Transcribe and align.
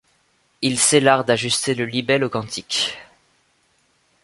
Il 0.63 0.79
sait 0.79 0.99
l'art 0.99 1.25
d'ajuster 1.25 1.75
le 1.75 1.85
libelle 1.85 2.23
au 2.23 2.29
cantique; 2.31 2.97